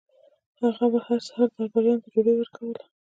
[0.61, 2.81] هغه به هر سهار درباریانو ته ډوډۍ ورکوله.